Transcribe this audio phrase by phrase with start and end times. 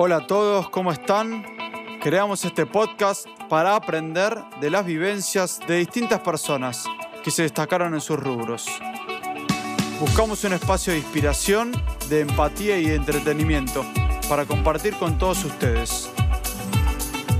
[0.00, 1.44] Hola a todos, ¿cómo están?
[2.00, 6.84] Creamos este podcast para aprender de las vivencias de distintas personas
[7.24, 8.68] que se destacaron en sus rubros.
[9.98, 11.72] Buscamos un espacio de inspiración,
[12.08, 13.84] de empatía y de entretenimiento
[14.28, 16.08] para compartir con todos ustedes.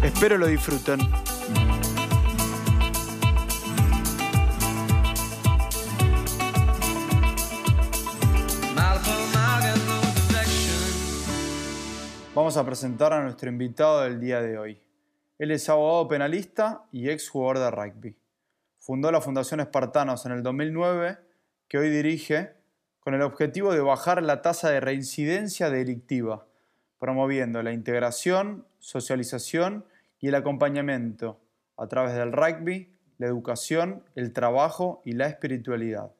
[0.03, 0.99] Espero lo disfruten.
[12.49, 14.81] Vamos a presentar a nuestro invitado del día de hoy.
[15.39, 18.17] Él es abogado penalista y ex jugador de rugby.
[18.79, 21.19] Fundó la Fundación Espartanos en el 2009,
[21.69, 22.55] que hoy dirige,
[23.01, 26.47] con el objetivo de bajar la tasa de reincidencia delictiva,
[26.99, 29.85] promoviendo la integración, socialización
[30.19, 31.43] y el acompañamiento
[31.77, 36.13] a través del rugby, la educación, el trabajo y la espiritualidad.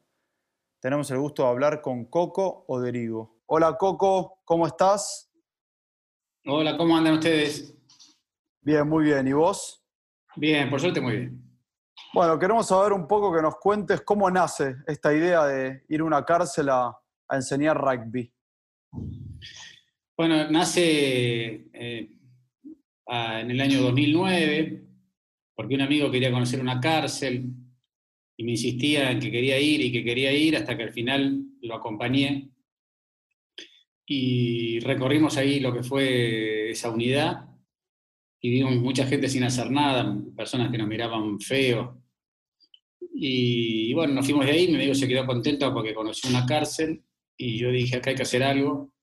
[0.81, 3.35] Tenemos el gusto de hablar con Coco Oderigo.
[3.47, 5.28] Hola Coco, ¿cómo estás?
[6.51, 7.77] Hola, ¿cómo andan ustedes?
[8.63, 9.29] Bien, muy bien.
[9.29, 9.85] ¿Y vos?
[10.35, 11.43] Bien, por suerte muy bien.
[12.15, 16.05] Bueno, queremos saber un poco que nos cuentes cómo nace esta idea de ir a
[16.05, 16.97] una cárcel a,
[17.31, 18.33] enseñar rugby.
[20.17, 22.13] Bueno, nace eh,
[23.07, 24.87] en el año 2009,
[25.55, 27.45] porque un amigo quería conocer una cárcel
[28.39, 31.45] y me insistía en que quería ir y que quería ir hasta que al final
[31.61, 32.48] lo acompañé
[34.11, 37.47] y recorrimos ahí lo que fue esa unidad
[38.41, 42.03] y vimos mucha gente sin hacer nada, personas que nos miraban feo.
[43.15, 47.03] Y, bueno, nos fuimos de ahí, mi amigo se quedó contento porque conoció una cárcel
[47.37, 48.95] y yo dije, acá hay que hacer algo,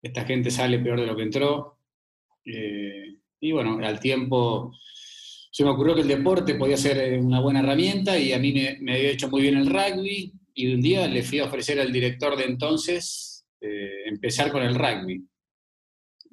[0.00, 1.80] esta gente sale peor de lo que entró.
[2.44, 4.72] Eh, y bueno, al tiempo
[5.50, 8.92] se me ocurrió que el deporte podía ser una buena herramienta y a mí me
[8.92, 12.36] había hecho muy bien el rugby y un día le fui a ofrecer al director
[12.36, 15.26] de entonces eh, empezar con el rugby.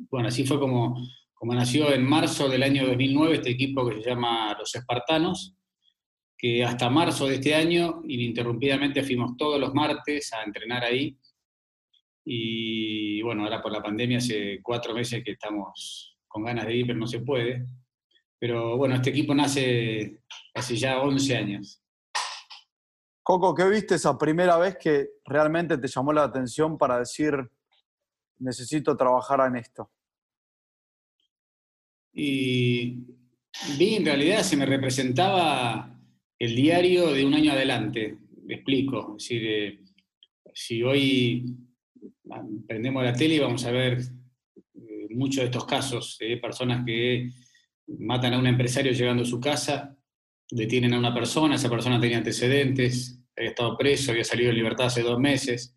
[0.09, 0.95] Bueno, así fue como,
[1.33, 5.55] como nació en marzo del año 2009 este equipo que se llama Los Espartanos,
[6.37, 11.17] que hasta marzo de este año ininterrumpidamente fuimos todos los martes a entrenar ahí.
[12.25, 16.87] Y bueno, ahora por la pandemia hace cuatro meses que estamos con ganas de ir,
[16.87, 17.65] pero no se puede.
[18.39, 20.19] Pero bueno, este equipo nace
[20.53, 21.82] hace ya 11 años.
[23.23, 27.33] Coco, ¿qué viste esa primera vez que realmente te llamó la atención para decir,
[28.39, 29.89] necesito trabajar en esto?
[32.11, 33.05] Y
[33.77, 35.97] vi, en realidad se me representaba
[36.37, 39.15] el diario de un año adelante, me explico.
[39.17, 39.79] Es decir, eh,
[40.53, 41.45] si hoy
[42.67, 43.99] prendemos la tele y vamos a ver
[44.75, 47.29] eh, muchos de estos casos de personas que
[47.87, 49.97] matan a un empresario llegando a su casa,
[50.53, 54.87] detienen a una persona, esa persona tenía antecedentes, había estado preso, había salido en libertad
[54.87, 55.75] hace dos meses.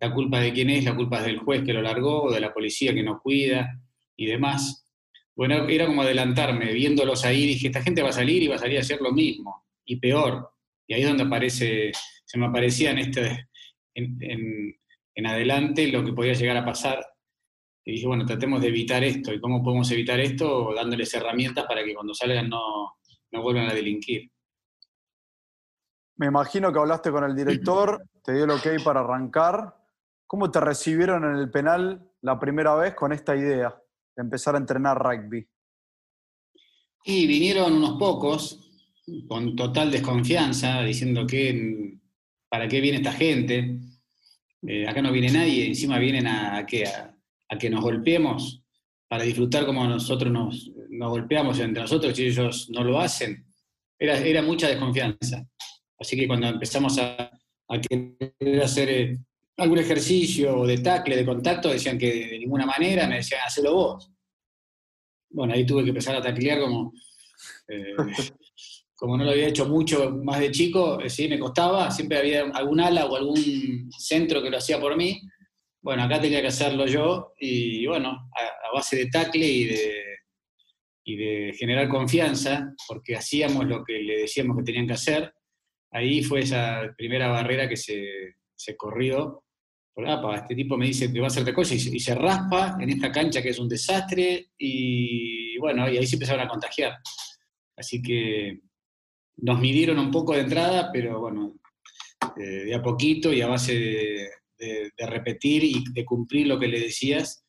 [0.00, 2.52] La culpa de quién es, la culpa es del juez que lo largó, de la
[2.52, 3.80] policía que no cuida
[4.16, 4.86] y demás.
[5.34, 8.58] Bueno, era como adelantarme, viéndolos ahí, dije, esta gente va a salir y va a
[8.58, 10.50] salir a hacer lo mismo, y peor.
[10.86, 11.92] Y ahí es donde aparece,
[12.24, 13.48] se me aparecía en, este,
[13.94, 14.74] en,
[15.14, 17.04] en adelante lo que podía llegar a pasar.
[17.84, 19.32] Y dije, bueno, tratemos de evitar esto.
[19.32, 20.72] ¿Y cómo podemos evitar esto?
[20.74, 22.97] Dándoles herramientas para que cuando salgan no,
[23.32, 24.30] no vuelvan a delinquir.
[26.16, 29.74] Me imagino que hablaste con el director, te dio el ok para arrancar.
[30.26, 33.80] ¿Cómo te recibieron en el penal la primera vez con esta idea
[34.16, 35.48] de empezar a entrenar rugby?
[37.04, 38.68] Y vinieron unos pocos
[39.28, 41.98] con total desconfianza, diciendo que
[42.48, 43.78] para qué viene esta gente.
[44.66, 48.64] Eh, acá no viene nadie, encima vienen a, a, a que nos golpeemos
[49.06, 53.46] para disfrutar como nosotros nos, nos golpeamos entre nosotros y ellos no lo hacen.
[53.98, 55.46] Era, era mucha desconfianza.
[55.98, 57.30] Así que cuando empezamos a,
[57.68, 59.18] hacer eh,
[59.56, 64.10] algún ejercicio de tacle, de contacto, decían que de ninguna manera, me decían, hacelo vos.
[65.30, 66.92] Bueno, ahí tuve que empezar a taclear como,
[67.68, 67.94] eh,
[68.94, 72.42] como no lo había hecho mucho más de chico, eh, sí, me costaba, siempre había
[72.42, 75.20] algún ala o algún centro que lo hacía por mí.
[75.82, 80.07] Bueno, acá tenía que hacerlo yo y bueno, a, a base de tacle y de,
[81.08, 85.32] y de generar confianza, porque hacíamos lo que le decíamos que tenían que hacer,
[85.90, 89.42] ahí fue esa primera barrera que se, se corrió.
[89.94, 92.90] Por, este tipo me dice que va a hacer de cosas y, se raspa en
[92.90, 96.98] esta cancha que es un desastre y bueno, y ahí se empezaron a contagiar.
[97.74, 98.60] Así que
[99.38, 101.54] nos midieron un poco de entrada, pero bueno,
[102.36, 103.72] eh, de a poquito y a base
[104.58, 107.46] de, repetir y de cumplir lo que le decías,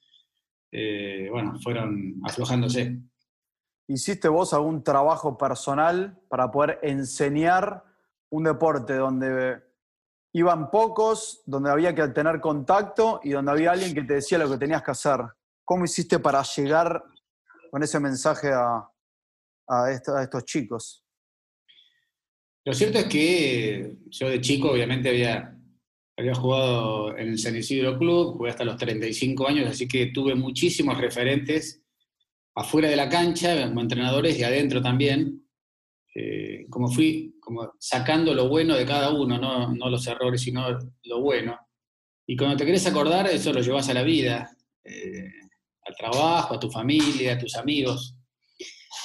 [0.71, 2.99] eh, bueno, fueron aflojándose.
[3.89, 7.83] ¿Hiciste vos algún trabajo personal para poder enseñar
[8.29, 9.63] un deporte donde
[10.31, 14.47] iban pocos, donde había que tener contacto y donde había alguien que te decía lo
[14.47, 15.19] que tenías que hacer?
[15.65, 17.03] ¿Cómo hiciste para llegar
[17.71, 18.87] con ese mensaje a,
[19.91, 21.03] estos chicos?
[22.65, 25.57] Lo cierto es que yo de chico obviamente había,
[26.15, 30.35] había jugado en el San Isidro Club, jugué hasta los 35 años, así que tuve
[30.35, 31.81] muchísimos referentes
[32.55, 35.43] afuera de la cancha, como entrenadores y adentro también,
[36.15, 41.21] eh, como fui como sacando lo bueno de cada uno, no, los errores, sino lo
[41.21, 41.57] bueno.
[42.27, 44.49] Y cuando te querés acordar, eso lo llevas a la vida,
[44.83, 45.31] eh,
[45.83, 48.15] al trabajo, a tu familia, a tus amigos.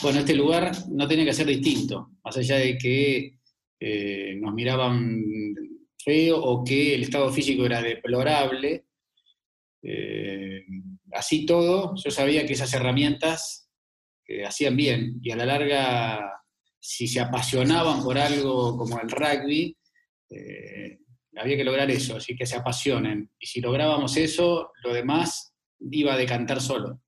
[0.02, 3.38] Bueno, este lugar no tenía que ser distinto, más allá de que
[3.80, 5.22] eh, nos miraban
[5.96, 8.84] feo o que el estado físico era deplorable.
[11.14, 13.70] Así todo, yo sabía que esas herramientas
[14.46, 16.44] hacían bien y a la larga
[16.86, 19.74] si se apasionaban por algo como el rugby,
[20.28, 21.00] eh,
[21.34, 23.30] había que lograr eso, así que se apasionen.
[23.38, 27.00] Y si lográbamos eso, lo demás iba a decantar solo.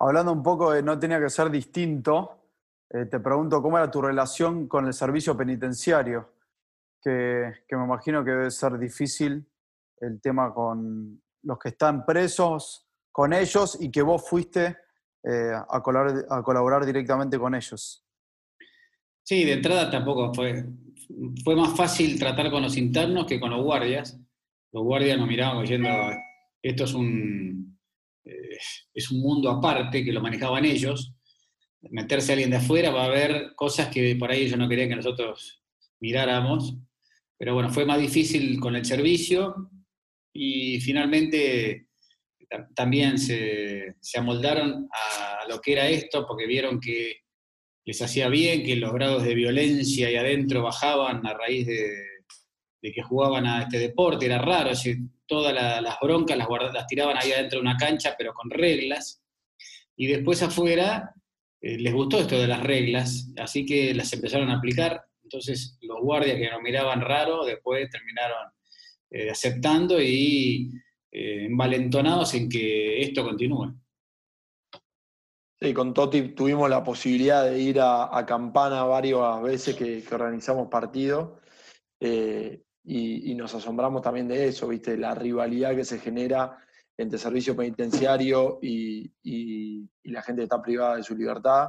[0.00, 2.50] Hablando un poco de no tenía que ser distinto,
[2.90, 6.34] eh, te pregunto cómo era tu relación con el servicio penitenciario,
[7.00, 9.48] que, me imagino que debe ser difícil
[10.00, 14.76] el tema con los que están presos, con ellos y que vos fuiste
[15.24, 15.82] eh, a
[16.42, 18.04] colaborar directamente con ellos.
[19.22, 20.66] Sí, de entrada tampoco fue.
[21.42, 24.20] Fue más fácil tratar con los internos que con los guardias.
[24.72, 25.88] Los guardias nos miraban diciendo,
[26.60, 27.78] esto es un,
[28.24, 28.58] eh,
[28.92, 31.14] es un mundo aparte que lo manejaban ellos.
[31.82, 34.88] Meterse a alguien de afuera va a haber cosas que por ahí ellos no querían
[34.88, 35.62] que nosotros
[36.00, 36.76] miráramos.
[37.38, 39.70] Pero bueno, fue más difícil con el servicio
[40.36, 41.86] y finalmente
[42.74, 47.22] también se, se amoldaron a lo que era esto porque vieron que
[47.86, 52.02] les hacía bien, que los grados de violencia ahí adentro bajaban a raíz de,
[52.82, 54.70] que jugaban a este deporte, era raro,
[55.26, 59.22] todas las broncas las, las tiraban ahí adentro de una cancha, pero con reglas,
[59.96, 61.12] y después afuera
[61.60, 66.00] eh, les gustó esto de las reglas, así que las empezaron a aplicar, entonces los
[66.00, 68.52] guardias que nos miraban raro, después terminaron
[69.18, 70.70] eh, aceptando y
[71.10, 73.74] eh, envalentonados en que esto continúe.
[75.58, 81.40] Sí, con Toti tuvimos la posibilidad de ir a, Campana varias veces que, organizamos partidos
[81.98, 84.98] eh, y, nos asombramos también de eso, ¿viste?
[84.98, 86.58] La rivalidad que se genera
[86.98, 89.10] entre servicio penitenciario y,
[90.04, 91.68] la gente que está privada de su libertad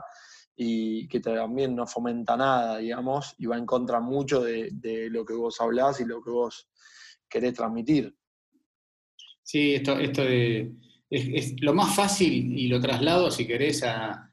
[0.54, 5.34] y que también no fomenta nada, digamos, y va en contra mucho de, lo que
[5.34, 6.68] vos hablás y lo que vos
[7.30, 8.16] querés transmitir.
[9.44, 10.72] Sí, esto, esto de
[11.10, 14.24] es, lo más fácil y lo traslado, si querés, a,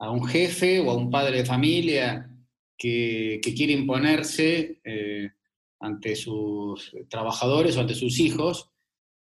[0.00, 2.30] un jefe o a un padre de familia
[2.76, 5.30] que, quiere imponerse eh,
[5.80, 8.70] ante sus trabajadores o ante sus hijos,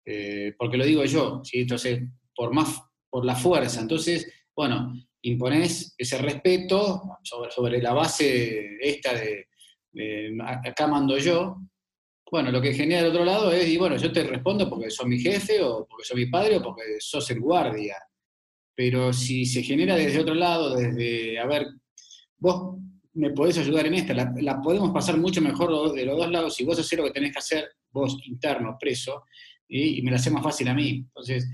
[0.05, 1.59] eh, porque lo digo yo, ¿sí?
[1.59, 2.01] entonces,
[2.35, 3.79] por, más, por la fuerza.
[3.79, 9.47] Entonces, bueno, imponés ese respeto sobre, sobre la base esta de,
[9.91, 11.57] de acá mando yo,
[12.35, 15.07] bueno, lo que genera del otro lado es, y bueno, yo te respondo porque sos
[15.07, 17.95] mi jefe, o porque soy mi padre, o porque sos el guardia.
[18.75, 21.65] Pero si se genera desde otro lado, desde, a ver,
[22.37, 22.77] vos
[23.13, 26.65] me podés ayudar en esta, la, podemos pasar mucho mejor de los dos lados si
[26.65, 29.24] vos haces lo que tenés que hacer, vos interno, preso,
[29.65, 30.89] y, me lo hace más fácil a mí.
[30.89, 31.50] Entonces,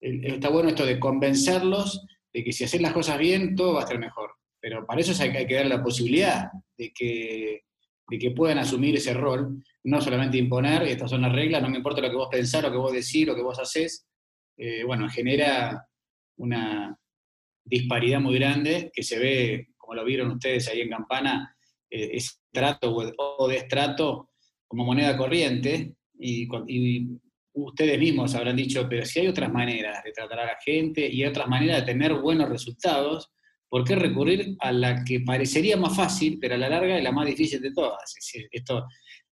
[0.00, 3.82] está bueno esto de convencerlos de que si haces las cosas bien, todo va a
[3.82, 4.30] estar mejor.
[4.60, 7.64] Pero para eso hay, hay que dar la posibilidad de que,
[8.08, 11.78] de que puedan asumir ese rol no solamente imponer, estas son las reglas, no me
[11.78, 14.06] importa lo que vos pensás, lo que vos decís, lo que vos hacés,
[14.56, 15.86] eh, bueno, genera
[16.36, 16.98] una
[17.64, 21.56] disparidad muy grande que se ve, como lo vieron ustedes ahí en Campana,
[21.90, 22.18] eh,
[22.52, 24.30] trato o destrato
[24.66, 27.18] como moneda corriente, y,
[27.52, 31.24] ustedes mismos habrán dicho, pero si hay otras maneras de tratar a la gente y
[31.24, 33.32] otras maneras de tener buenos resultados,
[33.68, 37.10] ¿por qué recurrir a la que parecería más fácil, pero a la larga es la
[37.10, 38.14] más difícil de todas?
[38.52, 38.86] esto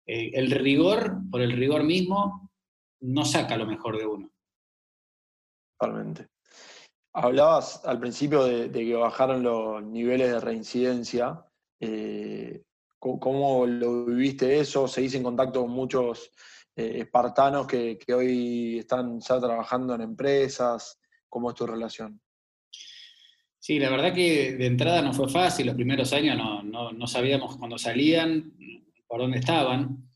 [0.09, 2.51] eh, el rigor, por el rigor mismo,
[3.01, 4.31] no saca lo mejor de uno.
[5.79, 6.29] Totalmente.
[7.13, 11.45] Hablabas al principio de, que bajaron los niveles de reincidencia.
[11.79, 12.63] Eh,
[12.99, 14.89] ¿Cómo lo viviste eso?
[14.89, 16.33] ¿Seguís en contacto con muchos
[16.75, 20.99] eh, espartanos que, hoy están ya trabajando en empresas?
[21.29, 22.21] ¿Cómo es tu relación?
[23.61, 25.67] Sí, la verdad que de entrada no fue fácil.
[25.67, 28.55] Los primeros años no, no sabíamos cuándo salían,
[29.09, 30.09] por dónde estaban.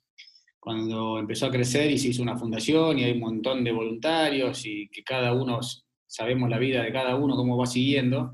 [0.60, 4.64] Cuando empezó a crecer y se hizo una fundación y hay un montón de voluntarios
[4.64, 5.58] y que cada uno,
[6.06, 8.32] sabemos la vida de cada uno, cómo va siguiendo,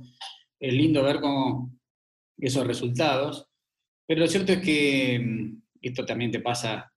[0.60, 1.72] es lindo ver cómo
[2.36, 3.46] esos resultados.
[4.06, 6.92] Pero lo cierto es que mm, esto también te pasa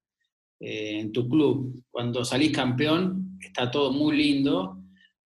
[0.59, 1.81] eh, en tu club.
[1.89, 4.83] Cuando salís campeón, está todo muy lindo,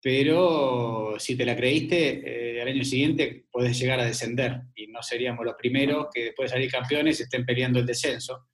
[0.03, 5.03] pero si te la creíste, eh, al año siguiente puedes llegar a descender y no
[5.03, 8.49] seríamos los primeros que después de salir campeones estén peleando el descenso.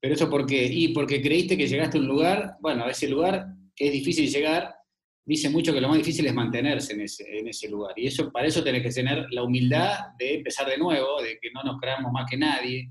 [0.00, 0.66] Pero eso por qué?
[0.66, 4.30] Y porque creíste que llegaste a un lugar, bueno, a ese lugar que es difícil
[4.30, 4.74] llegar,
[5.24, 7.92] dice mucho que lo más difícil es mantenerse en ese, en ese lugar.
[7.96, 11.50] Y eso, para eso tenés que tener la humildad de empezar de nuevo, de que
[11.52, 12.90] no nos creamos más que nadie.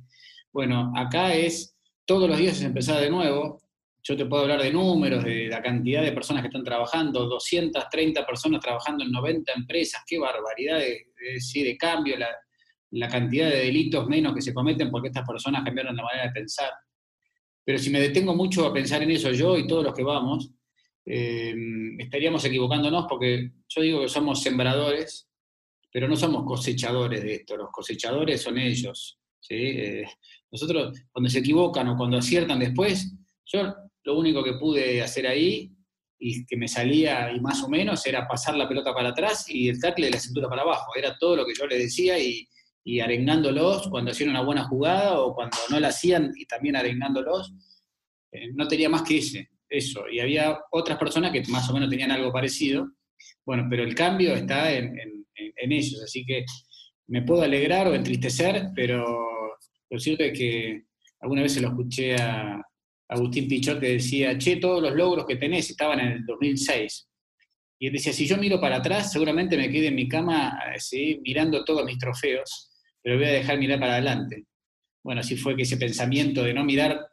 [0.52, 3.62] Bueno, acá es todos los días es empezar de nuevo.
[4.06, 8.26] Yo te puedo hablar de números, de la cantidad de personas que están trabajando, 230
[8.26, 14.06] personas trabajando en 90 empresas, qué barbaridad de, de, de cambio, la, cantidad de delitos
[14.08, 16.70] menos que se cometen porque estas personas cambiaron la manera de pensar.
[17.64, 20.52] Pero si me detengo mucho a pensar en eso yo y todos los que vamos,
[21.06, 21.56] eh,
[21.98, 25.30] estaríamos equivocándonos porque yo digo que somos sembradores,
[25.90, 29.18] pero no somos cosechadores de esto, los cosechadores son ellos.
[29.50, 30.04] Eh,
[30.52, 35.72] nosotros, cuando se equivocan o cuando aciertan después, yo lo único que pude hacer ahí
[36.20, 39.70] y que me salía y más o menos era pasar la pelota para atrás y
[39.70, 40.92] el tackle de la cintura para abajo.
[40.96, 42.48] Era todo lo que yo le decía y,
[42.84, 47.54] y arengándolos cuando hacían una buena jugada o cuando no la hacían y también arengándolos.
[48.32, 50.08] Eh, no tenía más que ese eso.
[50.10, 52.88] Y había otras personas que más o menos tenían algo parecido.
[53.46, 54.96] Bueno, pero el cambio está en,
[55.56, 56.46] ellos, así que
[57.08, 59.58] me puedo alegrar o entristecer, pero
[59.90, 60.84] lo cierto es que
[61.22, 62.62] alguna vez se lo escuché a
[63.14, 67.10] Agustín Pichot que decía, che, todos los logros que tenés estaban en el 2006.
[67.80, 70.60] Y él decía, si yo miro para atrás, seguramente me quede en mi cama
[71.22, 74.46] mirando todos mis trofeos, pero voy a dejar mirar para adelante.
[75.04, 77.06] Bueno, así fue que ese pensamiento de no mirar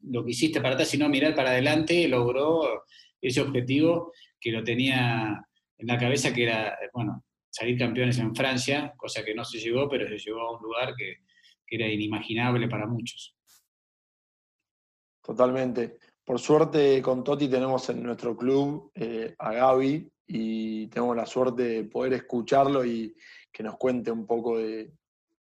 [0.00, 2.84] lo que hiciste para atrás, sino mirar para adelante, logró
[3.20, 5.40] ese objetivo que lo tenía
[5.78, 9.88] en la cabeza, que era, bueno, salir campeones en Francia, cosa que no se llegó,
[9.88, 11.18] pero se llegó a un lugar que,
[11.68, 13.35] era inimaginable para muchos.
[15.26, 15.98] Totalmente.
[16.24, 21.62] Por suerte con Toti tenemos en nuestro club eh, a Gaby y tenemos la suerte
[21.64, 23.12] de poder escucharlo y
[23.50, 24.92] que nos cuente un poco de,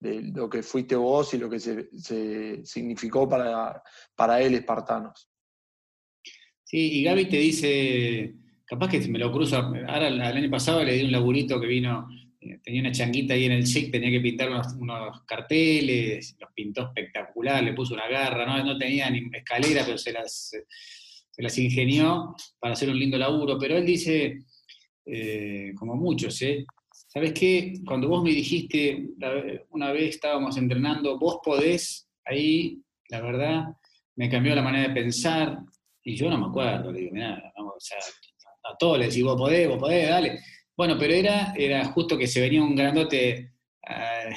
[0.01, 3.81] lo que fuiste vos y lo que se, significó para,
[4.17, 5.31] para él, Espartanos.
[6.65, 10.95] Sí, y Gaby te dice, capaz que me lo cruzo, ahora el año pasado le
[10.95, 12.09] di un laburito que vino,
[12.63, 17.63] tenía una changuita ahí en el check, tenía que pintar unos, carteles, los pintó espectacular,
[17.63, 20.51] le puso una garra, no, no tenía ni escalera, pero se las,
[21.31, 24.39] se las ingenió para hacer un lindo laburo, pero él dice,
[25.07, 26.65] eh, como muchos, ¿eh?
[26.91, 27.75] ¿Sabes qué?
[27.87, 29.07] Cuando vos me dijiste,
[29.71, 32.79] una vez estábamos entrenando, vos podés, ahí,
[33.09, 33.65] la verdad,
[34.17, 35.59] me cambió la manera de pensar,
[36.03, 39.49] y yo no me acuerdo, le digo, mirá, o sea, a todos les digo, vos
[39.49, 40.41] podés, vos podés, dale.
[40.79, 44.33] Bueno, pero era, era justo que se venía un grandote uh,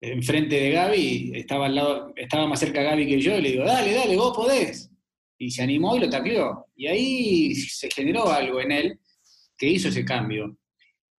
[0.00, 3.64] enfrente de Gaby, estaba, al lado, estaba más cerca Gaby que yo, y le digo,
[3.64, 4.90] dale, dale, vos podés.
[5.38, 6.66] Y se animó y lo tacleó.
[6.74, 9.00] Y ahí se generó algo en él
[9.56, 10.58] que hizo ese cambio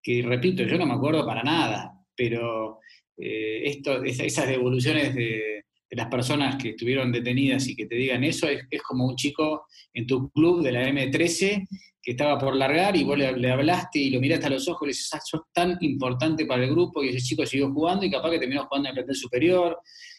[0.02, 2.80] que repito, yo no me acuerdo para nada, pero
[3.16, 8.48] eh, esto, esas devoluciones de, las personas que estuvieron detenidas y que te digan eso,
[8.48, 11.66] es, como un chico en tu club de la M13
[12.02, 14.86] que estaba por largar y vos le, hablaste y lo miraste a los ojos y
[14.86, 18.10] le dices, ah, sos tan importante para el grupo y ese chico siguió jugando y
[18.10, 19.78] capaz que terminó jugando en el plantel superior,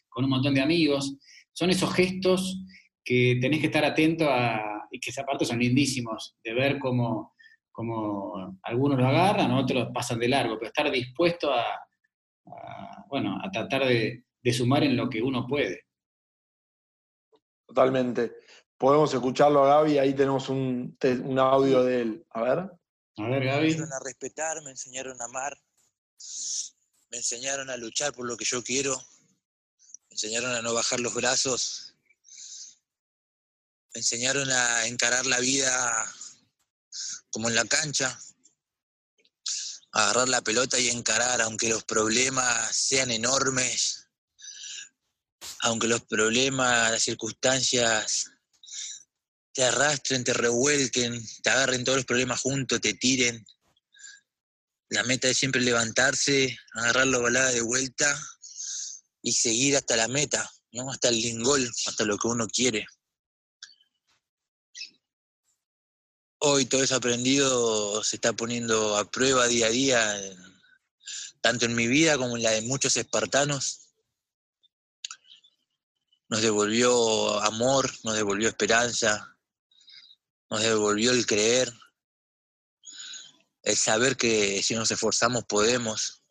[0.09, 1.15] con un montón de amigos.
[1.53, 2.63] Son esos gestos
[3.03, 7.33] que tenés que estar atento a, y que aparte son lindísimos, de ver cómo
[7.77, 11.63] como algunos lo agarran, otros pasan de largo, pero estar dispuesto a,
[13.07, 15.85] bueno, a tratar de, sumar en lo que uno puede.
[17.67, 18.37] Totalmente.
[18.77, 20.97] Podemos escucharlo a Gaby, ahí tenemos un,
[21.39, 22.25] audio de él.
[22.29, 22.59] A ver.
[23.17, 23.61] A ver, Gaby.
[23.61, 25.57] Me enseñaron a respetar, me enseñaron a amar,
[27.09, 28.95] me enseñaron a luchar por lo que yo quiero,
[30.09, 31.95] me enseñaron a no bajar los brazos,
[33.93, 36.05] me enseñaron a encarar la vida
[37.31, 38.19] como en la cancha,
[39.91, 44.06] agarrar la pelota y encarar, aunque los problemas sean enormes,
[45.67, 48.31] aunque los problemas, las circunstancias
[49.53, 53.45] te arrastren, te revuelquen, te agarren todos los problemas juntos, te tiren.
[54.89, 58.19] La meta es siempre levantarse, agarrar la balada de vuelta
[59.21, 60.91] y seguir hasta la meta, ¿no?
[60.91, 62.85] hasta el lingol, hasta lo que uno quiere.
[66.39, 70.21] hoy todo eso aprendido se está poniendo a prueba día a día,
[71.41, 73.86] tanto en mi vida como en la de muchos espartanos.
[76.29, 79.37] Nos devolvió amor, nos devolvió esperanza,
[80.49, 81.71] nos devolvió el creer,
[83.63, 86.23] el saber que si nos esforzamos podemos.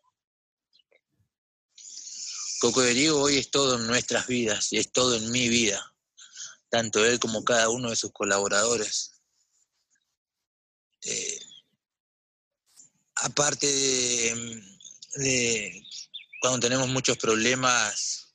[2.61, 5.95] Coco de Diego hoy es todo en nuestras vidas y es todo en mi vida,
[6.71, 9.21] tanto él como cada uno de sus colaboradores.
[11.03, 11.41] Eh,
[13.17, 13.67] aparte
[15.15, 15.87] de,
[16.41, 18.35] cuando tenemos muchos problemas,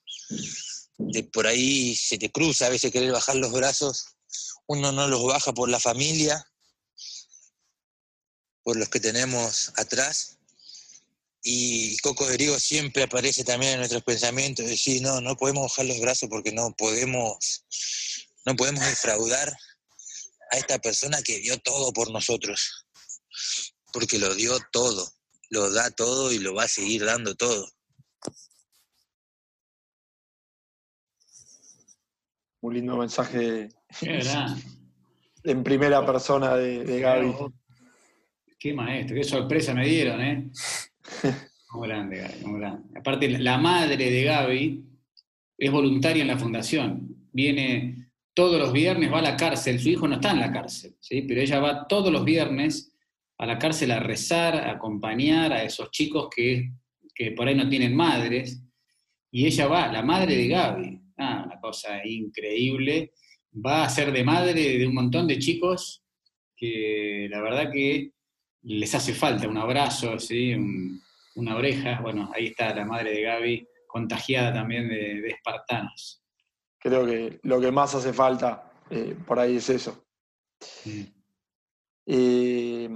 [1.10, 4.06] de por ahí se te cruza a veces querer bajar los brazos,
[4.66, 6.46] uno no los baja por la familia,
[8.62, 10.38] por los que tenemos atrás.
[11.42, 16.00] Y Coco Derigo siempre aparece también en nuestros pensamientos, decir, no, no podemos bajar los
[16.00, 17.64] brazos porque no podemos,
[18.44, 19.56] no podemos defraudar
[20.52, 22.86] a esta persona que dio todo por nosotros,
[23.92, 25.12] porque lo dio todo,
[25.50, 27.68] lo da todo y lo va a seguir dando todo.
[32.62, 33.68] Un lindo mensaje
[35.44, 37.32] en primera persona de, de Gaby.
[38.58, 40.50] Qué maestro, qué sorpresa me dieron, ¿eh?
[41.72, 42.98] Muy grande, Gaby, muy grande.
[42.98, 44.84] Aparte, la madre de Gaby
[45.58, 47.28] es voluntaria en la fundación.
[47.32, 49.80] Viene todos los viernes, va a la cárcel.
[49.80, 51.22] Su hijo no está en la cárcel, ¿sí?
[51.22, 52.94] pero ella va todos los viernes
[53.38, 56.70] a la cárcel a rezar, a acompañar a esos chicos que,
[57.36, 58.62] por ahí no tienen madres.
[59.32, 63.12] Y ella va, la madre de Gaby, ah, una cosa increíble,
[63.54, 66.02] va a ser de madre de un montón de chicos
[66.56, 68.12] que la verdad que
[68.62, 70.54] les hace falta un abrazo, ¿sí?
[71.34, 72.00] una oreja.
[72.00, 76.22] Bueno, ahí está la madre de Gaby, contagiada también de, espartanos.
[76.78, 80.04] Creo que lo que más hace falta eh, por ahí es eso.
[82.06, 82.88] Eh,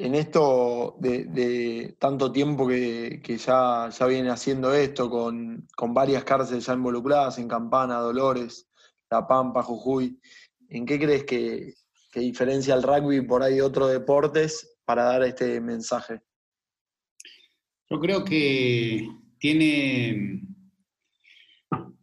[0.00, 6.64] en esto de, tanto tiempo que, ya, ya, viene haciendo esto, con, con, varias cárceles
[6.64, 8.66] ya involucradas, en Campana, Dolores,
[9.10, 10.18] La Pampa, Jujuy,
[10.70, 11.74] ¿en qué crees que,
[12.14, 16.22] diferencia el rugby por ahí de otros deportes para dar este mensaje?
[17.90, 19.06] Yo creo que
[19.38, 20.40] tiene.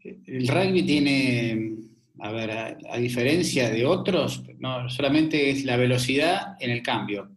[0.03, 1.77] El rugby tiene,
[2.19, 7.36] a ver, a, diferencia de otros, no solamente es la velocidad en el cambio.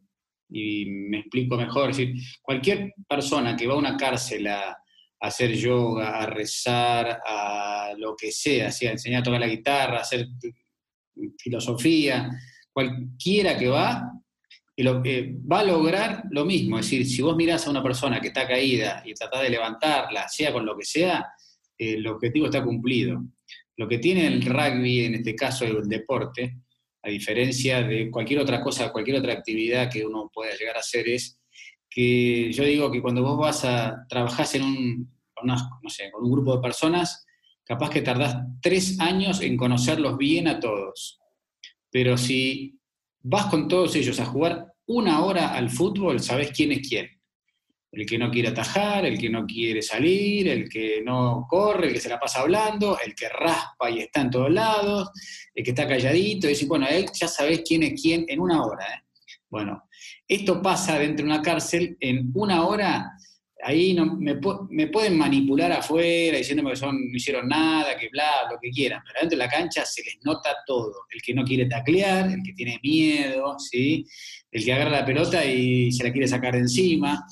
[0.50, 1.90] Y me explico mejor.
[1.90, 4.76] Es decir, cualquier persona que va a una cárcel a,
[5.22, 10.00] hacer yoga, a rezar, a lo que sea, a enseñar a tocar la guitarra, a
[10.00, 10.28] hacer
[11.38, 12.30] filosofía,
[12.72, 14.12] cualquiera que va,
[14.78, 16.78] lo, va a lograr lo mismo.
[16.78, 20.26] Es decir, si vos mirás a una persona que está caída y tratás de levantarla,
[20.28, 21.26] sea con lo que sea,
[21.76, 23.22] el objetivo está cumplido.
[23.76, 26.56] Lo que tiene el rugby, en este caso el deporte,
[27.02, 31.08] a diferencia de cualquier otra cosa, cualquier otra actividad que uno pueda llegar a hacer,
[31.08, 31.40] es
[31.88, 36.30] que yo digo que cuando vos vas a trabajar en un, no sé, con un
[36.30, 37.26] grupo de personas,
[37.64, 41.20] capaz que tardás tres años en conocerlos bien a todos.
[41.90, 42.78] Pero si
[43.22, 47.19] vas con todos ellos a jugar una hora al fútbol, sabes quién es quién.
[47.92, 51.92] El que no quiere atajar, el que no quiere salir, el que no corre, el
[51.92, 55.10] que se la pasa hablando, el que raspa y está en todos lados,
[55.54, 58.64] el que está calladito, y dice, bueno, él ya sabes quién es quién en una
[58.64, 58.84] hora.
[58.84, 59.02] ¿eh?
[59.48, 59.88] Bueno,
[60.26, 63.12] esto pasa dentro de una cárcel en una hora
[63.62, 68.58] ahí no, me, pueden manipular afuera diciéndome que son, no hicieron nada, que bla, lo
[68.60, 71.04] que quieran, pero dentro de la cancha se les nota todo.
[71.10, 74.06] El que no quiere taclear, el que tiene miedo, ¿sí?
[74.50, 77.24] el que agarra la pelota y se la quiere sacar de encima,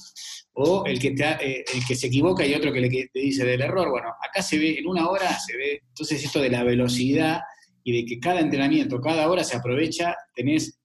[0.61, 3.91] o el que, eh, el que se equivoca y otro que le, dice del error.
[3.91, 7.43] Bueno, acá se ve, en una hora se ve, entonces esto de la velocidad
[7.85, 10.81] y de que cada entrenamiento, cada hora se aprovecha, tenés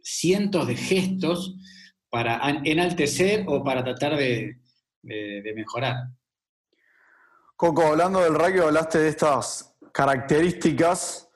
[0.00, 1.56] cientos de gestos
[2.08, 4.60] para enaltecer o para tratar de,
[5.02, 5.96] de, mejorar.
[7.56, 11.28] Coco, hablando del rugby, hablaste de estas características,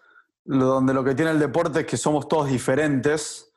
[0.44, 3.52] donde lo que tiene el deporte es que somos todos diferentes.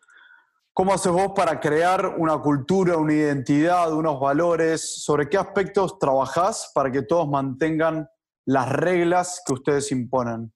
[0.78, 5.04] ¿Cómo haces vos para crear una cultura, una identidad, unos valores?
[5.04, 8.08] ¿Sobre qué aspectos trabajás para que todos mantengan
[8.46, 10.54] las reglas que ustedes imponen?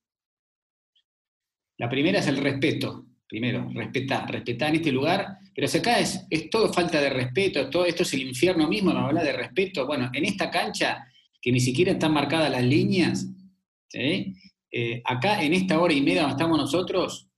[1.76, 6.24] La primera es el respeto primero, respetar, respetar en este lugar, pero si acá es,
[6.30, 9.88] es todo falta de respeto, todo esto es el infierno mismo, me habla de respeto.
[9.88, 11.04] Bueno, en esta cancha,
[11.40, 13.26] que ni siquiera están marcadas las líneas,
[13.92, 17.28] eh, acá en esta hora y media donde estamos nosotros,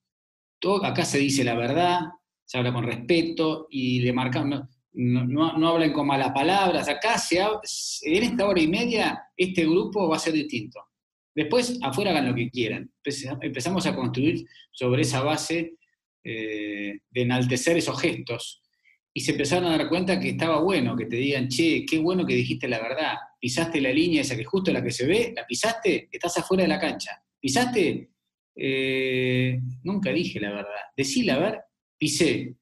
[0.58, 2.00] todo, acá se dice la verdad,
[2.44, 7.38] se habla con respeto y le marcamos, no, no, hablan con malas palabras, acá se,
[7.38, 10.80] en esta hora y media este grupo va a ser distinto.
[11.34, 12.92] Después, afuera hagan lo que quieran.
[13.40, 15.74] Empezamos a construir sobre esa base
[16.22, 18.62] eh, de enaltecer esos gestos.
[19.12, 22.24] Y se empezaron a dar cuenta que estaba bueno que te digan, che, qué bueno
[22.24, 23.14] que dijiste la verdad.
[23.40, 26.68] Pisaste la línea esa que justo la que se ve, la pisaste, estás afuera de
[26.68, 27.10] la cancha.
[27.40, 28.10] Pisaste,
[28.56, 30.82] eh, nunca dije la verdad.
[30.96, 31.60] Decí la verdad,
[31.98, 32.56] pisé.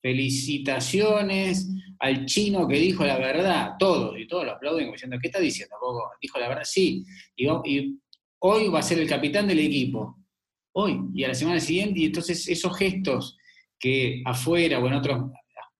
[0.00, 5.40] Felicitaciones al chino que dijo la verdad, todos, y todos lo aplauden diciendo, ¿qué está
[5.40, 5.76] diciendo?
[6.20, 7.04] Dijo la verdad, sí.
[7.36, 7.48] Y,
[8.40, 10.16] hoy va a ser el capitán del equipo
[10.72, 13.36] hoy y a la semana siguiente, y entonces esos gestos
[13.80, 15.30] que afuera o en otros,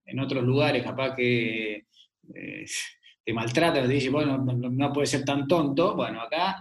[0.06, 1.86] en otros lugares capaz que
[2.34, 2.64] eh,
[3.24, 6.56] te maltratan, te dicen, bueno, no, puede ser tan tonto, bueno, acá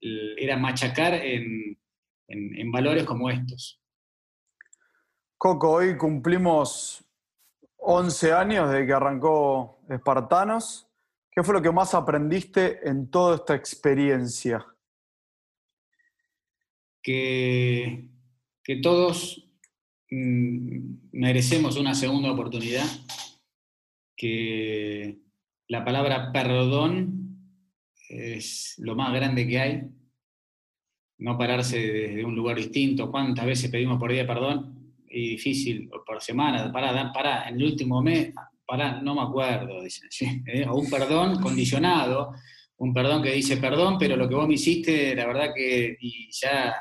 [0.00, 1.78] era machacar en,
[2.28, 3.81] en valores como estos.
[5.42, 7.04] Coco, hoy cumplimos
[7.78, 10.86] 11 años desde que arrancó Espartanos.
[11.32, 14.64] ¿Qué fue lo que más aprendiste en toda esta experiencia?
[17.02, 18.08] Que,
[18.84, 19.44] todos
[20.12, 22.86] mm, merecemos una segunda oportunidad,
[24.16, 25.18] que
[25.66, 27.58] la palabra perdón
[28.08, 29.90] es lo más grande que hay,
[31.18, 33.10] no pararse desde un lugar distinto.
[33.10, 34.71] ¿Cuántas veces pedimos por día perdón?
[35.12, 38.32] Y difícil, por semana, para, para, en el último mes,
[38.66, 40.08] para, no me acuerdo, dicen,
[40.46, 40.66] ¿eh?
[40.66, 42.32] o un perdón condicionado,
[42.78, 46.28] un perdón que dice perdón, pero lo que vos me hiciste, la verdad que y
[46.32, 46.74] ya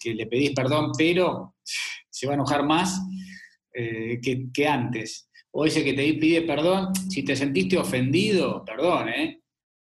[0.00, 1.56] que le pedís perdón, pero
[2.10, 3.00] se va a enojar más
[3.72, 5.28] eh, que, que, antes.
[5.52, 9.40] O ese que te pide perdón, si te sentiste ofendido, perdón, ¿eh?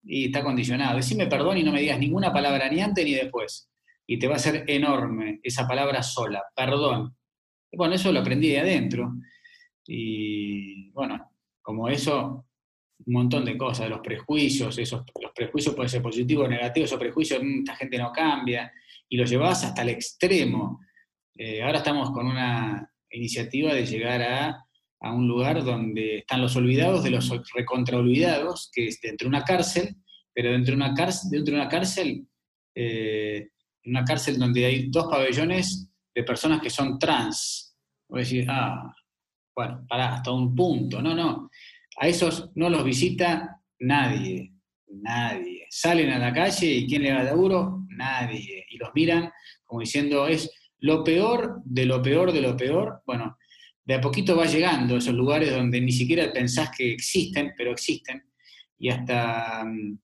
[0.04, 0.96] Y está condicionado.
[0.96, 3.70] Decime perdón y no me digas ninguna palabra ni antes ni después.
[4.06, 7.16] Y te va a ser enorme esa palabra sola, perdón.
[7.74, 9.14] Bueno, eso lo aprendí de adentro.
[9.86, 11.32] Y bueno,
[11.62, 12.46] como eso,
[13.06, 17.00] un montón de cosas, los prejuicios, esos, los prejuicios pueden ser positivos o negativos, esos
[17.00, 18.70] prejuicios, mm, esta gente no cambia,
[19.08, 20.80] y lo llevas hasta el extremo.
[21.36, 24.66] Eh, ahora estamos con una iniciativa de llegar a,
[25.04, 29.96] un lugar donde están los olvidados de los recontraolvidados, que es dentro de una cárcel,
[30.32, 32.24] pero dentro de una cárcel, dentro de una cárcel,
[32.76, 33.48] eh,
[33.84, 37.76] una cárcel donde hay dos pabellones de personas que son trans.
[38.08, 38.94] Voy a decir, ah,
[39.54, 41.00] bueno, para hasta un punto.
[41.00, 41.50] No, no.
[41.98, 44.52] A esos no los visita nadie,
[44.86, 45.66] nadie.
[45.70, 47.84] Salen a la calle y ¿quién le va de duro?
[47.88, 48.64] Nadie.
[48.70, 49.30] Y los miran
[49.72, 53.00] como diciendo, es lo peor de lo peor de lo peor.
[53.06, 53.38] Bueno,
[53.86, 57.72] de a poquito va llegando a esos lugares donde ni siquiera pensás que existen, pero
[57.72, 58.22] existen.
[58.78, 59.98] Y hasta mm,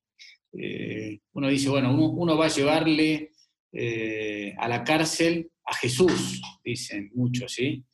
[0.55, 3.33] eh, uno dice, bueno, uno, va a llevarle
[3.73, 7.85] eh, a la cárcel a Jesús, dicen muchos, ¿sí?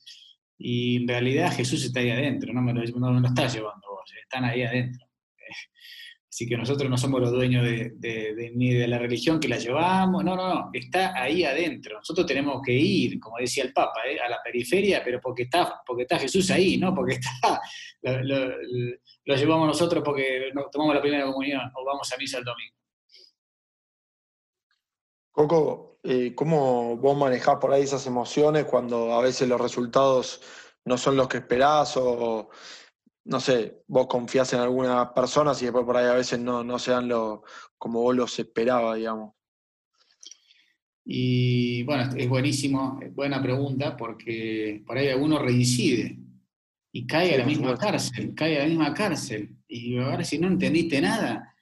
[0.56, 4.20] Y en realidad Jesús está ahí adentro, no me lo, no, está llevando vos, ¿eh?
[4.22, 5.06] están ahí adentro.
[6.28, 10.24] Así que nosotros no somos los dueños de, ni de la religión que la llevamos,
[10.24, 11.98] no, no, no, está ahí adentro.
[11.98, 14.18] Nosotros tenemos que ir, como decía el Papa, ¿eh?
[14.18, 17.60] a la periferia, pero porque está, porque está Jesús ahí, no porque está,
[18.02, 18.48] lo,
[19.26, 22.83] lo llevamos nosotros porque tomamos la primera comunión o vamos a misa el domingo.
[25.34, 30.40] Coco, eh, ¿cómo vos manejás por ahí esas emociones cuando a veces los resultados
[30.84, 32.50] no son los que esperás o,
[33.24, 36.78] no sé, vos confías en algunas personas y después por ahí a veces no, no
[36.78, 37.42] sean lo,
[37.76, 39.34] como vos los esperabas, digamos?
[41.04, 46.16] Y bueno, es buenísimo, buena pregunta, porque por ahí alguno reincide
[46.92, 49.56] y cae a la misma cárcel, cae a la misma cárcel.
[49.66, 51.53] Y ahora si no entendiste nada,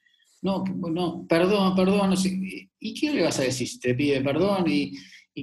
[0.43, 2.17] no, no, perdón, perdón, no.
[2.81, 4.65] ¿Y qué le vas a decir si te pide perdón?
[4.69, 4.93] Y,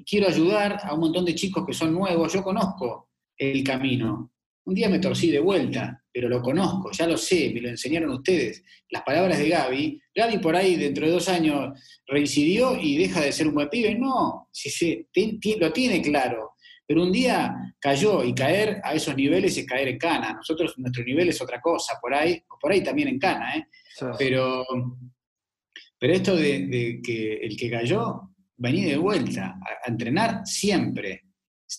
[0.06, 4.34] quiero ayudar a un montón de chicos que son nuevos, yo conozco el camino.
[4.66, 8.12] Un día me torcí de vuelta, pero lo conozco, ya lo sé, me lo enseñaron
[8.12, 8.64] ustedes.
[8.92, 13.32] Las palabras de Gaby, Gaby por ahí dentro de dos años reincidió y deja de
[13.32, 13.96] ser un buen pibe.
[13.96, 15.08] No, si se,
[15.60, 16.52] lo tiene claro.
[16.86, 20.34] Pero un día cayó y caer a esos niveles es caer en cana.
[20.34, 23.68] Nosotros, nuestro nivel es otra cosa, por ahí, por ahí también en cana, ¿eh?
[24.18, 24.66] Pero,
[25.98, 31.24] pero esto de, que el que cayó, vení de vuelta a, entrenar siempre.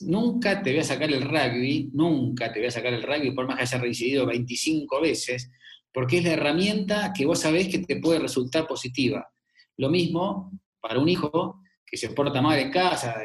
[0.00, 3.46] Nunca te voy a sacar el rugby, nunca te voy a sacar el rugby, por
[3.46, 5.50] más que haya reincidido 25 veces,
[5.92, 9.28] porque es la herramienta que vos sabés que te puede resultar positiva.
[9.76, 13.16] Lo mismo para un hijo que se porta mal en casa,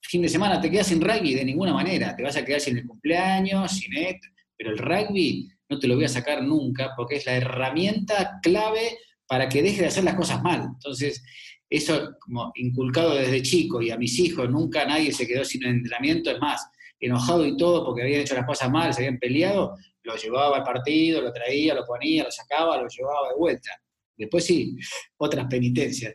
[0.00, 2.78] fin de semana te quedas sin rugby de ninguna manera, te vas a quedar sin
[2.78, 7.16] el cumpleaños, sin esto, pero el rugby no te lo voy a sacar nunca porque
[7.16, 10.62] es la herramienta clave para que deje de hacer las cosas mal.
[10.74, 11.22] Entonces,
[11.68, 16.30] eso como inculcado desde chico y a mis hijos, nunca nadie se quedó sin entrenamiento,
[16.30, 16.66] es más,
[16.98, 20.64] enojado y todo porque habían hecho las cosas mal, se habían peleado, lo llevaba al
[20.64, 23.70] partido, lo traía, lo ponía, lo sacaba, lo llevaba de vuelta.
[24.16, 24.76] Después sí,
[25.18, 26.14] otras penitencias.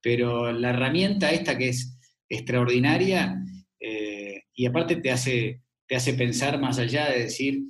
[0.00, 3.36] Pero la herramienta esta que es extraordinaria
[3.80, 7.60] eh, y aparte te hace, te hace pensar más allá de decir,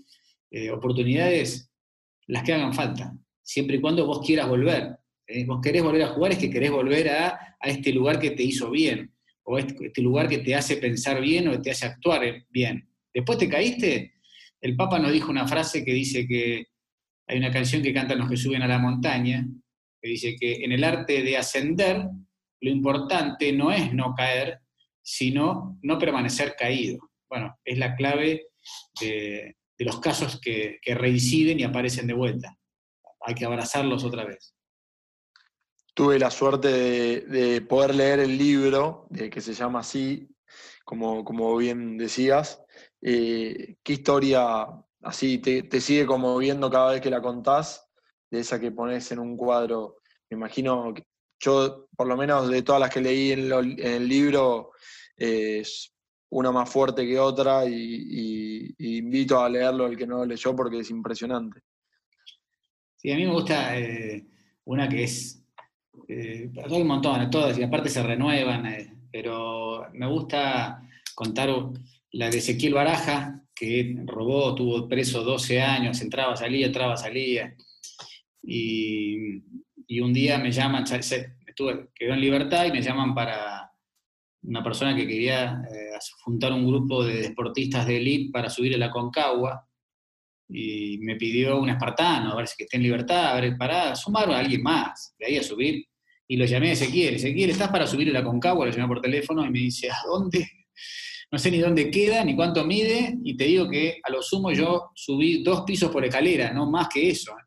[0.50, 1.70] eh, oportunidades
[2.26, 4.96] las que hagan falta, siempre y cuando vos quieras volver.
[5.26, 5.44] ¿eh?
[5.44, 8.70] Vos querés volver a jugar, es que querés volver a, este lugar que te hizo
[8.70, 12.88] bien, o este, este, lugar que te hace pensar bien o te hace actuar bien.
[13.12, 14.14] Después te caíste,
[14.60, 16.66] el Papa nos dijo una frase que dice que
[17.26, 19.46] hay una canción que cantan los que suben a la montaña,
[20.00, 22.08] que dice que en el arte de ascender,
[22.60, 24.60] lo importante no es no caer,
[25.02, 27.10] sino no permanecer caído.
[27.28, 28.48] Bueno, es la clave
[29.00, 32.56] de, los casos que, reinciden y aparecen de vuelta.
[33.20, 34.54] Hay que abrazarlos otra vez.
[35.94, 36.68] Tuve la suerte
[37.22, 40.28] de, poder leer el libro, de, que se llama así,
[40.84, 42.62] como, como bien decías.
[43.02, 44.66] Eh, ¿Qué historia
[45.02, 47.86] así te, sigue conmoviendo cada vez que la contás?
[48.30, 49.96] De esa que pones en un cuadro.
[50.30, 51.04] Me imagino que
[51.40, 54.72] yo, por lo menos de todas las que leí en, el libro,
[55.16, 55.92] es
[56.30, 60.80] una más fuerte que otra y, invito a leerlo el que no lo leyó porque
[60.80, 61.60] es impresionante.
[62.96, 64.24] Sí, a mí me gusta eh,
[64.64, 65.42] una que es,
[66.08, 70.82] eh, un montón, todas, y aparte se renuevan, eh, pero me gusta
[71.14, 71.50] contar
[72.12, 77.54] la de Ezequiel Baraja, que robó, tuvo preso 12 años, entraba, salía, entraba, salía,
[78.42, 79.42] y,
[79.86, 83.69] y un día me llaman, estuve, quedó en libertad y me llaman para
[84.42, 88.78] una persona que quería eh, juntar un grupo de deportistas de élite para subir a
[88.78, 89.66] la Concagua
[90.48, 93.94] y me pidió un espartano, a ver si que esté en libertad, a ver, para
[93.94, 95.84] sumar a alguien más, de ahí a subir.
[96.26, 98.66] Y lo llamé a Ezequiel, Ezequiel, ¿estás para subir a la Concagua?
[98.66, 100.48] Lo llamé por teléfono y me dice, ¿a dónde?
[101.32, 104.50] No sé ni dónde queda, ni cuánto mide, y te digo que a lo sumo
[104.50, 107.30] yo subí dos pisos por escalera, no más que eso.
[107.32, 107.44] ¿eh?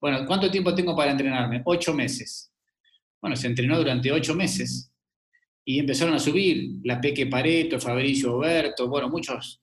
[0.00, 1.62] Bueno, ¿cuánto tiempo tengo para entrenarme?
[1.64, 2.52] Ocho meses.
[3.20, 4.93] Bueno, se entrenó durante ocho meses
[5.64, 9.62] y empezaron a subir la Peque Pareto, Fabricio Oberto, bueno, muchos.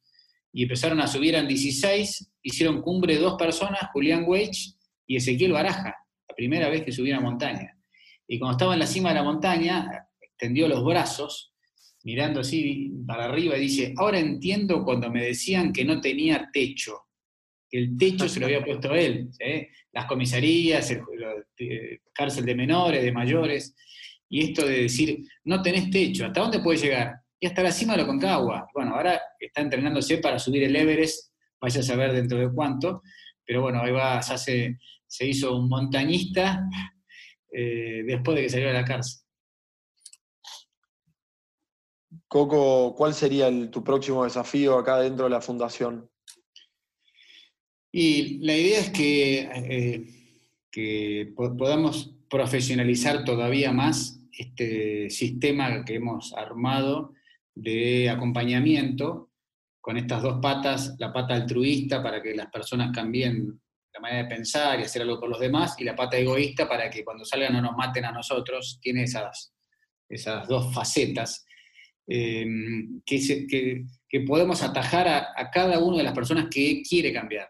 [0.52, 5.96] Y empezaron a subir, en 16, hicieron cumbre dos personas, Julián Weich y Ezequiel Baraja,
[6.28, 7.78] la primera vez que subieron a montaña.
[8.28, 11.54] Y cuando estaba en la cima de la montaña, extendió los brazos,
[12.04, 17.06] mirando así para arriba, y dice, ahora entiendo cuando me decían que no tenía techo
[17.72, 19.30] el techo se lo había puesto él,
[19.94, 21.02] las comisarías, el,
[21.58, 23.76] eh, cárcel de menores, de mayores,
[24.32, 27.16] y esto de decir, no tenés techo, ¿hasta dónde puedes llegar?
[27.38, 28.66] Y hasta la cima de lo Concagua.
[28.74, 33.02] Bueno, ahora está entrenándose para subir el Everest, vaya a saber dentro de cuánto,
[33.46, 36.64] pero bueno, ahí va, se, se hizo un montañista
[37.52, 39.22] eh, después de que salió de la cárcel.
[42.30, 46.10] Coco, ¿cuál sería tu próximo desafío acá dentro de la fundación?
[47.92, 50.08] Y la idea es que, eh,
[50.72, 57.14] que podamos profesionalizar todavía más este sistema que hemos armado
[57.54, 59.30] de acompañamiento
[59.80, 63.60] con estas dos patas, la pata altruista para que las personas cambien
[63.94, 66.90] la manera de pensar y hacer algo por los demás, y la pata egoísta para
[66.90, 69.54] que cuando salgan no nos maten a nosotros, tiene esas,
[70.08, 71.46] esas dos facetas,
[72.08, 72.46] eh,
[73.06, 77.50] que, que, podemos atajar a, a, cada una de las personas que quiere cambiar.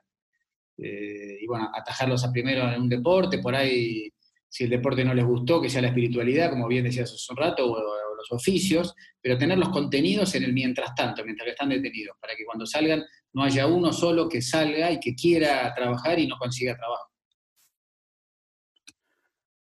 [0.78, 4.10] Eh, y bueno, atajarlos a primero en un deporte, por ahí,
[4.52, 7.38] si el deporte no les gustó, que sea la espiritualidad, como bien decías hace un
[7.38, 7.78] rato, o,
[8.18, 12.36] los oficios, pero tener los contenidos en el mientras tanto, mientras que están detenidos, para
[12.36, 16.38] que cuando salgan no haya uno solo que salga y que quiera trabajar y no
[16.38, 17.10] consiga trabajo.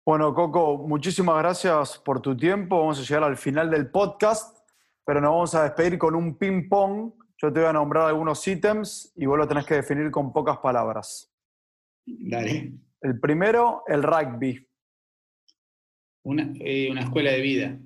[0.04, 2.80] Bueno, Coco, muchísimas gracias por tu tiempo.
[2.80, 4.58] Vamos a llegar al final del podcast,
[5.04, 9.12] pero nos vamos a despedir con un ping-pong yo te voy a nombrar algunos ítems
[9.14, 11.32] y vos lo tenés que definir con pocas palabras.
[12.04, 12.72] Dale.
[13.00, 14.67] El primero, el rugby.
[16.28, 17.80] Una, eh, escuela de vida.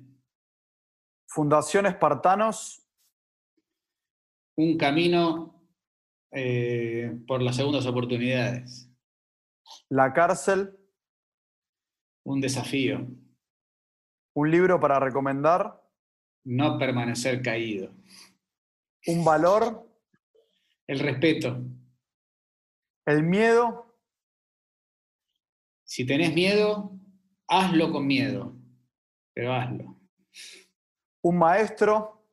[1.29, 2.85] Fundación Espartanos.
[4.57, 5.65] Un camino
[6.29, 8.91] eh, por las segundas oportunidades.
[9.87, 10.77] La cárcel.
[12.25, 13.07] Un desafío.
[14.35, 15.81] Un libro para recomendar.
[16.43, 17.93] No permanecer caído.
[19.07, 19.89] Un valor.
[20.85, 21.63] El respeto.
[23.05, 23.97] El miedo.
[25.85, 26.99] Si tenés miedo,
[27.47, 28.55] hazlo con miedo,
[29.33, 29.99] pero hazlo.
[31.21, 32.25] Un maestro.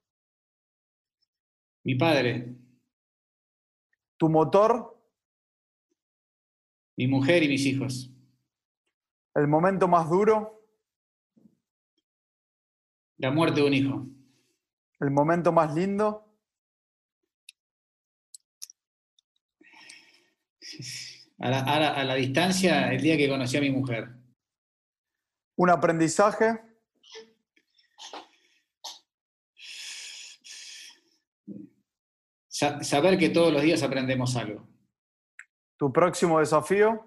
[1.85, 2.55] Mi padre.
[4.17, 4.97] Tu motor.
[6.97, 8.11] Mi mujer y mis hijos.
[9.35, 10.67] El momento más duro.
[13.17, 14.07] La muerte de un hijo.
[14.99, 16.27] El momento más lindo.
[21.39, 24.20] A la, distancia, el día que conocí a mi mujer.
[25.61, 26.59] ¿Un aprendizaje?
[32.49, 34.67] saber que todos los días aprendemos algo.
[35.77, 37.05] ¿Tu próximo desafío?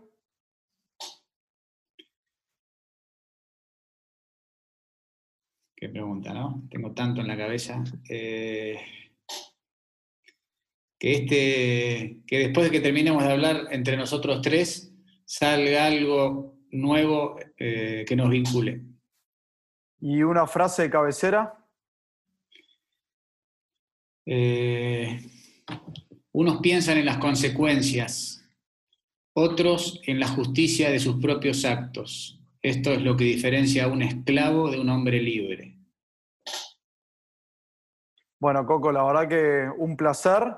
[5.75, 6.67] Qué pregunta, ¿no?
[6.69, 7.83] Tengo tanto en la cabeza.
[8.07, 8.79] Eh,
[10.99, 14.93] que, este, que después de que terminemos de hablar entre nosotros tres,
[15.25, 18.81] salga algo nuevo eh, que nos vincule.
[20.01, 21.57] ¿Y una frase de cabecera?
[24.25, 25.19] Eh,
[26.35, 28.43] Unos piensan en las consecuencias,
[29.35, 32.41] otros en la justicia de sus propios actos.
[32.59, 35.77] Esto es lo que diferencia a un esclavo de un hombre libre.
[38.39, 40.55] Bueno, Coco, la verdad que un placer.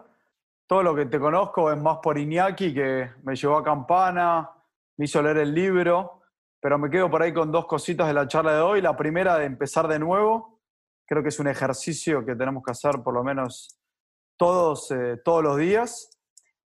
[0.66, 4.50] Todo lo que te conozco es más por Iñaki, que me llevó a Campana,
[4.98, 6.22] me hizo leer el libro,
[6.62, 8.82] pero me quedo por ahí con dos cositas de la charla de hoy.
[8.82, 10.62] La primera, de empezar de nuevo.
[11.08, 13.80] Creo que es un ejercicio que tenemos que hacer por lo menos
[14.38, 16.10] todos, eh, todos los días.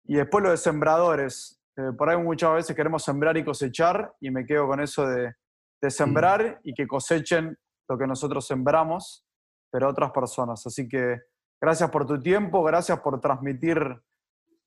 [0.05, 1.61] Y después lo de sembradores.
[1.77, 5.33] Eh, por ahí muchas veces queremos sembrar y cosechar y me quedo con eso de,
[5.81, 7.57] de sembrar y que cosechen
[7.89, 9.25] lo que nosotros sembramos,
[9.71, 10.67] pero otras personas.
[10.67, 11.21] Así que
[11.61, 13.79] gracias por tu tiempo, gracias por transmitir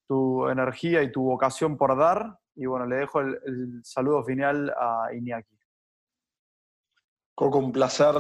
[0.08, 2.40] tu energía y tu vocación por dar.
[2.62, 5.58] Y bueno, le dejo el, saludo final a Iñaki.
[7.34, 8.14] Coco, un placer.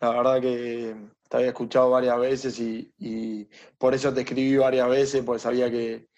[0.00, 0.94] La verdad que
[1.28, 6.10] te había escuchado varias veces y, por eso te escribí varias veces, porque sabía que,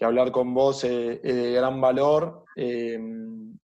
[0.00, 2.44] hablar con vos es, de gran valor.
[2.54, 3.00] Eh,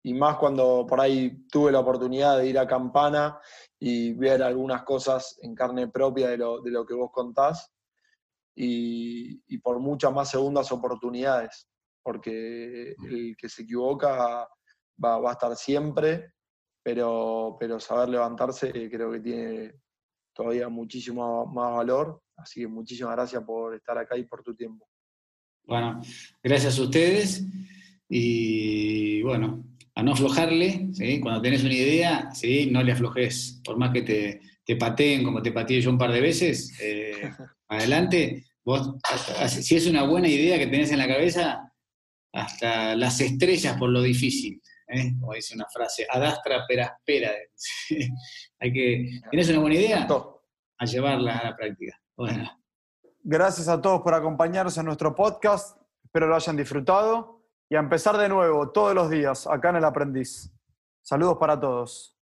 [0.05, 3.41] y más cuando por ahí tuve la oportunidad de ir a Campana
[3.81, 7.73] y ver algunas cosas en carne propia de lo que vos contás.
[8.55, 11.67] Y, por muchas más segundas oportunidades,
[12.07, 14.49] porque el que se equivoca
[15.05, 16.35] va, va a estar siempre,
[16.81, 19.75] pero, pero saber levantarse creo que tiene
[20.33, 22.23] todavía muchísimo más valor.
[22.37, 24.89] Así que muchísimas gracias por estar acá y por tu tiempo.
[25.65, 26.01] Bueno,
[26.41, 27.45] gracias a ustedes
[28.09, 29.65] y bueno,
[29.97, 30.91] a no aflojarle,
[31.21, 32.69] cuando tenés una idea, ¿sí?
[32.71, 36.13] no le aflojes, por más que te, te pateen como te pateé yo un par
[36.13, 37.33] de veces, eh,
[37.69, 38.95] adelante, vos,
[39.49, 41.73] si es una buena idea que tenés en la cabeza,
[42.37, 45.15] hasta las estrellas por lo difícil, ¿eh?
[45.19, 47.33] como dice una frase, adastra peraspera.
[48.61, 50.07] Hay que, ¿tienes una buena idea?
[50.79, 51.99] A llevarla a la práctica.
[52.15, 52.51] Bueno.
[53.23, 55.81] Gracias a todos por acompañarnos en nuestro podcast.
[56.05, 59.85] Espero lo hayan disfrutado y a empezar de nuevo todos los días acá en El
[59.85, 60.53] Aprendiz.
[61.03, 62.16] Saludos para todos.